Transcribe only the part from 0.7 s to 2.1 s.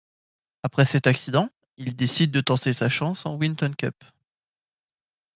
cet accident, il